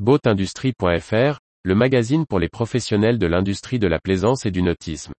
Boatindustrie.fr, 0.00 1.38
le 1.62 1.74
magazine 1.76 2.26
pour 2.26 2.40
les 2.40 2.48
professionnels 2.48 3.16
de 3.16 3.28
l'industrie 3.28 3.78
de 3.78 3.86
la 3.86 4.00
plaisance 4.00 4.44
et 4.44 4.50
du 4.50 4.60
nautisme. 4.60 5.12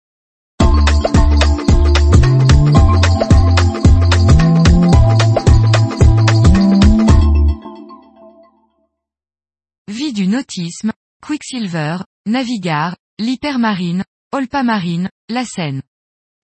Vie 9.87 10.11
du 10.11 10.27
nautisme, 10.27 10.91
Quicksilver, 11.25 11.99
Navigar, 12.25 12.97
l'Hypermarine, 13.17 14.03
Olpamarine, 14.33 15.09
la 15.29 15.45
Seine. 15.45 15.83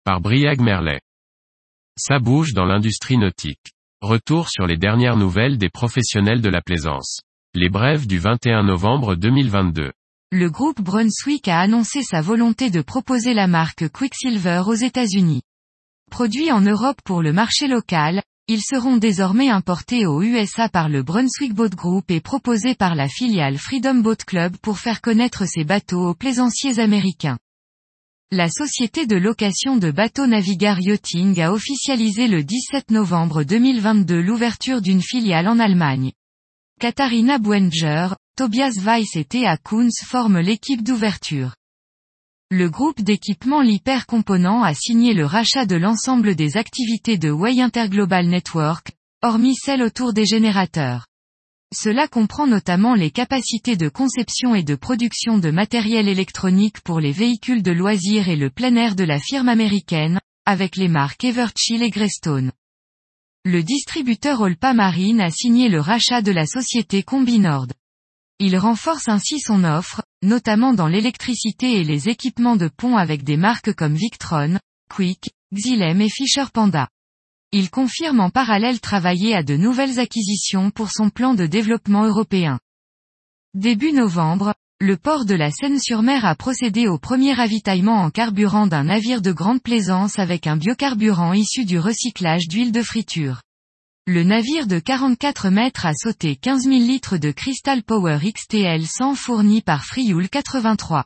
Par 0.03 0.19
Briag 0.19 0.59
Merlet. 0.59 0.99
Ça 1.97 2.19
bouge 2.19 2.51
dans 2.51 2.65
l'industrie 2.65 3.17
nautique. 3.17 3.71
Retour 4.01 4.49
sur 4.49 4.67
les 4.67 4.77
dernières 4.77 5.15
nouvelles 5.15 5.57
des 5.57 5.69
professionnels 5.69 6.41
de 6.41 6.49
la 6.49 6.61
plaisance. 6.61 7.21
Les 7.55 7.69
brèves 7.69 8.05
du 8.05 8.19
21 8.19 8.63
novembre 8.63 9.15
2022. 9.15 9.91
Le 10.31 10.49
groupe 10.49 10.81
Brunswick 10.81 11.47
a 11.47 11.59
annoncé 11.59 12.03
sa 12.03 12.21
volonté 12.21 12.69
de 12.69 12.81
proposer 12.81 13.33
la 13.33 13.47
marque 13.47 13.89
Quicksilver 13.89 14.63
aux 14.67 14.75
États-Unis. 14.75 15.41
Produits 16.11 16.51
en 16.51 16.61
Europe 16.61 16.97
pour 17.03 17.23
le 17.23 17.33
marché 17.33 17.67
local, 17.67 18.21
ils 18.47 18.61
seront 18.61 18.97
désormais 18.97 19.49
importés 19.49 20.05
aux 20.05 20.21
USA 20.21 20.69
par 20.69 20.87
le 20.87 21.01
Brunswick 21.01 21.55
Boat 21.55 21.69
Group 21.69 22.11
et 22.11 22.21
proposés 22.21 22.75
par 22.75 22.93
la 22.93 23.07
filiale 23.07 23.57
Freedom 23.57 23.95
Boat 23.95 24.17
Club 24.27 24.55
pour 24.57 24.77
faire 24.77 25.01
connaître 25.01 25.45
ces 25.47 25.63
bateaux 25.63 26.09
aux 26.09 26.15
plaisanciers 26.15 26.77
américains. 26.77 27.39
La 28.29 28.49
société 28.49 29.07
de 29.07 29.15
location 29.15 29.77
de 29.77 29.89
bateaux 29.89 30.27
Navigar 30.27 30.79
Yachting 30.79 31.41
a 31.41 31.51
officialisé 31.53 32.27
le 32.27 32.43
17 32.43 32.91
novembre 32.91 33.43
2022 33.43 34.21
l'ouverture 34.21 34.81
d'une 34.81 35.01
filiale 35.01 35.47
en 35.47 35.57
Allemagne. 35.57 36.11
Katharina 36.79 37.39
Buenger, 37.39 38.09
Tobias 38.35 38.73
Weiss 38.83 39.15
et 39.15 39.25
Thea 39.25 39.57
Kunz 39.57 40.03
forment 40.05 40.41
l'équipe 40.41 40.83
d'ouverture. 40.83 41.55
Le 42.51 42.69
groupe 42.69 43.01
d'équipement 43.01 43.61
L'Hyper 43.61 44.05
Component 44.05 44.61
a 44.61 44.75
signé 44.75 45.15
le 45.15 45.25
rachat 45.25 45.65
de 45.65 45.75
l'ensemble 45.75 46.35
des 46.35 46.55
activités 46.55 47.17
de 47.17 47.31
Way 47.31 47.61
Interglobal 47.61 48.27
Network, 48.27 48.91
hormis 49.23 49.55
celles 49.55 49.81
autour 49.81 50.13
des 50.13 50.27
générateurs. 50.27 51.07
Cela 51.75 52.07
comprend 52.07 52.45
notamment 52.45 52.93
les 52.93 53.09
capacités 53.09 53.75
de 53.75 53.89
conception 53.89 54.53
et 54.53 54.63
de 54.63 54.75
production 54.75 55.39
de 55.39 55.49
matériel 55.49 56.07
électronique 56.07 56.81
pour 56.81 56.99
les 56.99 57.11
véhicules 57.11 57.63
de 57.63 57.71
loisirs 57.71 58.29
et 58.29 58.35
le 58.35 58.51
plein 58.51 58.75
air 58.75 58.93
de 58.95 59.03
la 59.03 59.19
firme 59.19 59.49
américaine, 59.49 60.19
avec 60.45 60.75
les 60.75 60.89
marques 60.89 61.23
Everchill 61.23 61.81
et 61.81 61.89
Greystone. 61.89 62.51
Le 63.49 63.63
distributeur 63.63 64.41
Olpa 64.41 64.73
Marine 64.73 65.21
a 65.21 65.31
signé 65.31 65.69
le 65.69 65.79
rachat 65.79 66.21
de 66.21 66.33
la 66.33 66.45
société 66.45 67.01
Combinord. 67.01 67.67
Il 68.39 68.57
renforce 68.57 69.07
ainsi 69.07 69.39
son 69.39 69.63
offre, 69.63 70.03
notamment 70.21 70.73
dans 70.73 70.89
l'électricité 70.89 71.79
et 71.79 71.85
les 71.85 72.09
équipements 72.09 72.57
de 72.57 72.67
pont 72.67 72.97
avec 72.97 73.23
des 73.23 73.37
marques 73.37 73.73
comme 73.73 73.95
Victron, 73.95 74.59
Quick, 74.93 75.29
Xylem 75.53 76.01
et 76.01 76.09
Fisher 76.09 76.43
Panda. 76.51 76.89
Il 77.53 77.69
confirme 77.69 78.19
en 78.19 78.31
parallèle 78.31 78.81
travailler 78.81 79.33
à 79.33 79.43
de 79.43 79.55
nouvelles 79.55 79.97
acquisitions 79.97 80.69
pour 80.69 80.91
son 80.91 81.09
plan 81.09 81.33
de 81.33 81.45
développement 81.45 82.03
européen. 82.03 82.59
Début 83.53 83.93
novembre, 83.93 84.55
le 84.79 84.95
port 84.95 85.25
de 85.25 85.33
la 85.33 85.49
Seine-sur-Mer 85.49 86.23
a 86.23 86.35
procédé 86.35 86.87
au 86.87 86.99
premier 86.99 87.33
ravitaillement 87.33 88.03
en 88.03 88.11
carburant 88.11 88.67
d'un 88.67 88.83
navire 88.83 89.23
de 89.23 89.31
grande 89.31 89.61
plaisance 89.61 90.19
avec 90.19 90.45
un 90.45 90.55
biocarburant 90.55 91.33
issu 91.33 91.65
du 91.65 91.79
recyclage 91.79 92.47
d'huile 92.47 92.71
de 92.71 92.83
friture. 92.83 93.41
Le 94.05 94.23
navire 94.23 94.67
de 94.67 94.77
44 94.77 95.49
mètres 95.49 95.87
a 95.87 95.93
sauté 95.95 96.35
15 96.35 96.65
000 96.65 96.75
litres 96.75 97.17
de 97.17 97.31
Crystal 97.31 97.81
Power 97.81 98.19
XTL 98.23 98.85
100 98.85 99.15
fourni 99.15 99.61
par 99.63 99.83
Frioul 99.83 100.29
83. 100.29 101.05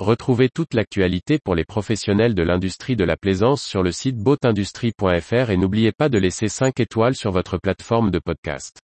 Retrouvez 0.00 0.48
toute 0.48 0.72
l'actualité 0.72 1.38
pour 1.38 1.54
les 1.54 1.64
professionnels 1.64 2.34
de 2.34 2.42
l'industrie 2.42 2.96
de 2.96 3.04
la 3.04 3.18
plaisance 3.18 3.62
sur 3.62 3.82
le 3.82 3.92
site 3.92 4.16
boatindustrie.fr 4.16 5.50
et 5.50 5.56
n'oubliez 5.58 5.92
pas 5.92 6.08
de 6.08 6.16
laisser 6.16 6.48
5 6.48 6.80
étoiles 6.80 7.14
sur 7.14 7.32
votre 7.32 7.58
plateforme 7.58 8.10
de 8.10 8.18
podcast. 8.18 8.80